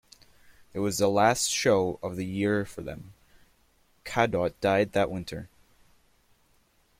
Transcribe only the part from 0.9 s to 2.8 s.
the last show of the year